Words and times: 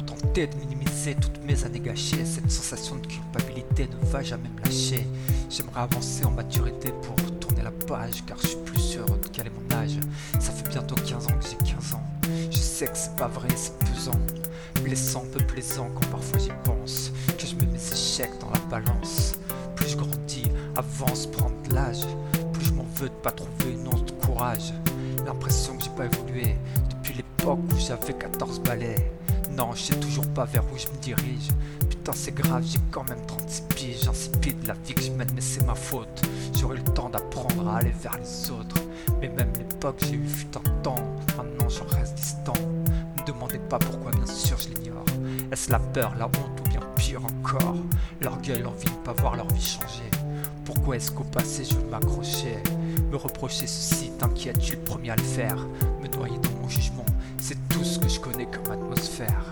tenter 0.00 0.46
de 0.46 0.56
minimiser 0.56 1.14
toutes 1.14 1.42
mes 1.44 1.64
années 1.64 1.80
gâchées. 1.80 2.24
Cette 2.24 2.50
sensation 2.50 2.96
de 2.96 3.06
culpabilité 3.06 3.88
ne 3.88 4.06
va 4.06 4.22
jamais 4.22 4.48
me 4.48 4.64
lâcher. 4.64 5.06
J'aimerais 5.48 5.80
avancer 5.80 6.24
en 6.24 6.30
maturité 6.30 6.92
pour 7.02 7.16
tourner 7.38 7.62
la 7.62 7.70
page, 7.70 8.24
car 8.26 8.38
je 8.40 8.48
suis 8.48 8.58
plus 8.64 8.80
sûr 8.80 9.04
de 9.04 9.28
quel 9.32 9.46
est 9.48 9.50
mon 9.50 9.76
âge. 9.76 9.98
Ça 10.38 10.52
fait 10.52 10.68
bientôt 10.68 10.94
15 10.94 11.26
ans 11.26 11.38
que 11.40 11.48
j'ai 11.48 11.56
15 11.56 11.94
ans. 11.94 12.02
Je 12.50 12.58
sais 12.58 12.86
que 12.86 12.96
c'est 12.96 13.16
pas 13.16 13.28
vrai, 13.28 13.48
c'est 13.56 13.76
pesant. 13.78 14.18
Blessant, 14.84 15.24
peu 15.32 15.44
plaisant 15.44 15.90
quand 15.94 16.06
parfois 16.10 16.38
j'y 16.38 16.52
pense. 16.64 17.12
Que 17.38 17.46
je 17.46 17.54
mets 17.56 17.70
mes 17.72 17.92
échecs 17.92 18.38
dans 18.40 18.50
la 18.50 18.60
balance. 18.70 19.34
Plus 19.76 19.90
je 19.90 19.96
grandis, 19.96 20.50
avance, 20.76 21.26
prends 21.26 21.50
l'âge. 21.72 22.06
Plus 22.52 22.66
je 22.66 22.72
m'en 22.72 22.86
veux 22.96 23.08
de 23.08 23.14
pas 23.14 23.32
trouver 23.32 23.72
une 23.72 23.86
once 23.88 24.04
de 24.04 24.12
courage. 24.12 24.72
L'impression 25.26 25.76
que 25.76 25.84
j'ai 25.84 25.90
pas 25.90 26.06
évolué 26.06 26.56
depuis 26.90 27.14
l'époque 27.14 27.60
où 27.72 27.78
j'avais 27.78 28.12
14 28.14 28.60
balais. 28.60 29.12
Non, 29.60 29.74
je 29.74 29.82
sais 29.82 29.96
toujours 29.96 30.26
pas 30.28 30.46
vers 30.46 30.62
où 30.72 30.78
je 30.78 30.86
me 30.86 31.02
dirige. 31.02 31.48
Putain, 31.80 32.12
c'est 32.14 32.32
grave, 32.32 32.64
j'ai 32.66 32.78
quand 32.90 33.06
même 33.10 33.20
36 33.26 33.62
piges. 33.76 34.08
Insipide 34.08 34.66
la 34.66 34.72
vie 34.72 34.94
que 34.94 35.02
je 35.02 35.10
mène, 35.10 35.28
mais 35.34 35.42
c'est 35.42 35.62
ma 35.66 35.74
faute. 35.74 36.22
J'aurais 36.58 36.76
eu 36.76 36.78
le 36.78 36.94
temps 36.94 37.10
d'apprendre 37.10 37.68
à 37.68 37.76
aller 37.76 37.92
vers 38.02 38.16
les 38.16 38.50
autres. 38.50 38.80
Mais 39.20 39.28
même 39.28 39.52
l'époque, 39.58 39.96
j'ai 40.00 40.14
eu 40.14 40.26
fut 40.26 40.46
un 40.56 40.62
temps. 40.80 40.94
Maintenant, 41.36 41.68
j'en 41.68 41.84
reste 41.94 42.14
distant. 42.14 42.54
Ne 42.56 43.20
me 43.20 43.26
demandez 43.26 43.58
pas 43.58 43.78
pourquoi, 43.78 44.12
bien 44.12 44.34
sûr, 44.34 44.56
je 44.56 44.68
l'ignore. 44.70 45.04
Est-ce 45.52 45.70
la 45.70 45.78
peur, 45.78 46.14
la 46.18 46.28
honte 46.28 46.60
ou 46.64 46.68
bien 46.70 46.80
pire 46.96 47.20
encore? 47.22 47.76
L'orgueil, 48.22 48.62
l'envie 48.62 48.86
de 48.86 48.90
ne 48.92 49.04
pas 49.04 49.12
voir 49.12 49.36
leur 49.36 49.48
vie 49.48 49.62
changer. 49.62 50.10
Pourquoi 50.64 50.96
est-ce 50.96 51.10
qu'au 51.10 51.24
passé 51.24 51.64
je 51.64 51.76
m'accrochais? 51.90 52.62
Me 53.10 53.16
reprocher 53.16 53.66
ceci, 53.66 54.10
t'inquiète, 54.18 54.62
suis 54.62 54.76
le 54.76 54.84
premier 54.84 55.10
à 55.10 55.16
le 55.16 55.22
faire. 55.22 55.58
Me 56.00 56.08
noyer 56.08 56.38
dans 56.38 56.62
mon 56.62 56.68
jugement, 56.68 56.99
c'est 57.50 57.68
tout 57.68 57.82
ce 57.82 57.98
que 57.98 58.08
je 58.08 58.20
connais 58.20 58.46
comme 58.46 58.70
atmosphère. 58.70 59.44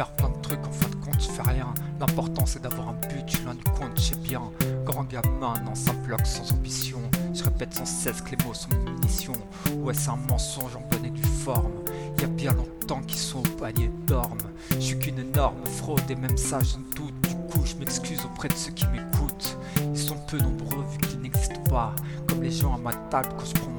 Faire 0.00 0.12
plein 0.12 0.30
de 0.30 0.40
trucs, 0.40 0.66
en 0.66 0.72
fin 0.72 0.88
de 0.88 0.94
compte, 0.94 1.20
je 1.20 1.28
fais 1.28 1.42
rien. 1.42 1.74
L'important 2.00 2.46
c'est 2.46 2.62
d'avoir 2.62 2.88
un 2.88 2.94
but, 2.94 3.22
je 3.26 3.36
suis 3.36 3.44
loin 3.44 3.54
du 3.54 3.64
compte, 3.64 3.92
je 3.96 4.00
sais 4.00 4.16
bien. 4.16 4.40
Grand 4.86 5.04
gamin, 5.04 5.52
non, 5.62 5.74
bloque 6.06 6.26
sans 6.26 6.50
ambition. 6.54 7.00
Je 7.34 7.44
répète 7.44 7.74
sans 7.74 7.84
cesse 7.84 8.22
que 8.22 8.30
les 8.30 8.42
mots 8.42 8.54
sont 8.54 8.70
mes 8.70 8.92
munitions. 8.92 9.34
Ouais, 9.76 9.92
c'est 9.92 10.08
un 10.08 10.18
mensonge 10.30 10.74
en 10.74 10.80
bonne 10.90 11.04
et 11.04 11.10
due 11.10 11.22
forme. 11.22 11.84
Y 12.18 12.24
a 12.24 12.28
bien 12.28 12.52
longtemps 12.54 13.02
qu'ils 13.02 13.18
sont 13.18 13.40
au 13.40 13.56
panier 13.58 13.90
dorment. 14.06 14.38
Je 14.70 14.80
suis 14.80 14.98
qu'une 14.98 15.18
énorme 15.18 15.66
fraude 15.66 16.00
et 16.08 16.16
même 16.16 16.38
ça 16.38 16.60
j'en 16.60 16.80
doute. 16.96 17.20
Du 17.20 17.34
coup, 17.34 17.66
je 17.66 17.74
m'excuse 17.76 18.24
auprès 18.24 18.48
de 18.48 18.54
ceux 18.54 18.72
qui 18.72 18.86
m'écoutent. 18.86 19.58
Ils 19.92 19.98
sont 19.98 20.16
peu 20.28 20.38
nombreux 20.38 20.82
vu 20.92 20.98
qu'ils 20.98 21.20
n'existent 21.20 21.62
pas. 21.68 21.94
Comme 22.26 22.42
les 22.42 22.50
gens 22.50 22.74
à 22.74 22.78
ma 22.78 22.94
table 22.94 23.28
quand 23.36 23.44
je 23.44 23.52
prends 23.52 23.70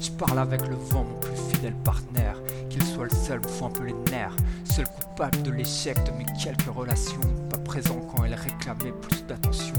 Je 0.00 0.10
parle 0.10 0.38
avec 0.38 0.66
le 0.66 0.74
vent, 0.74 1.04
mon 1.04 1.20
plus 1.20 1.36
fidèle 1.52 1.74
partenaire. 1.84 2.36
Qu'il 2.68 2.82
soit 2.82 3.04
le 3.04 3.10
seul 3.10 3.40
me 3.40 3.66
un 3.66 3.70
peu 3.70 3.84
les 3.84 4.10
nerfs. 4.10 4.36
Seul 4.64 4.86
coupable 4.86 5.42
de 5.42 5.50
l'échec 5.50 5.96
de 6.04 6.10
mes 6.12 6.26
quelques 6.42 6.74
relations. 6.74 7.20
Pas 7.48 7.58
présent 7.58 8.00
quand 8.10 8.24
elle 8.24 8.34
réclamait 8.34 8.92
plus 8.92 9.24
d'attention. 9.26 9.74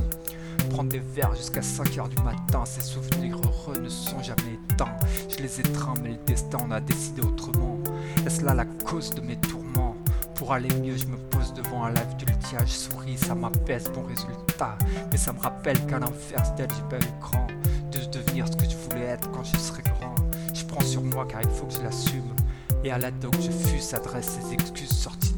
Prendre 0.69 0.89
des 0.89 0.99
verres 0.99 1.35
jusqu'à 1.35 1.61
5h 1.61 2.09
du 2.09 2.21
matin, 2.23 2.63
ces 2.65 2.81
souvenirs 2.81 3.37
heureux 3.43 3.77
ne 3.79 3.89
sont 3.89 4.21
jamais 4.21 4.59
éteints. 4.71 4.97
Je 5.29 5.37
les 5.41 5.59
étreins, 5.59 5.93
mais 6.01 6.09
le 6.09 6.19
destin 6.25 6.59
en 6.59 6.71
a 6.71 6.79
décidé 6.79 7.21
autrement. 7.21 7.77
Est-ce 8.25 8.43
là 8.43 8.53
la 8.53 8.65
cause 8.65 9.11
de 9.11 9.21
mes 9.21 9.37
tourments? 9.37 9.95
Pour 10.35 10.53
aller 10.53 10.69
mieux, 10.81 10.97
je 10.97 11.07
me 11.07 11.17
pose 11.17 11.53
devant 11.53 11.85
un 11.85 11.91
live 11.91 12.15
d'ultiage, 12.17 12.69
souris, 12.69 13.17
ça 13.17 13.33
m'apaise, 13.33 13.89
bon 13.93 14.03
résultat. 14.03 14.77
Mais 15.11 15.17
ça 15.17 15.33
me 15.33 15.39
rappelle 15.39 15.83
qu'à 15.87 15.99
l'inverse 15.99 16.53
d'elle, 16.55 16.69
j'ai 16.69 16.97
pas 16.97 17.03
eu 17.03 17.09
grand. 17.19 17.47
Car 21.25 21.41
il 21.41 21.49
faut 21.49 21.65
que 21.65 21.73
je 21.73 21.81
l'assume. 21.81 22.33
Et 22.83 22.91
à 22.91 22.97
la 22.97 23.11
doc, 23.11 23.33
je 23.41 23.51
fus 23.51 23.79
s'adresse 23.79 24.39
ces 24.39 24.53
excuses 24.53 24.89
sorties 24.89 25.35